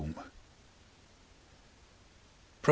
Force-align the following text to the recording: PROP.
PROP. 0.01 0.25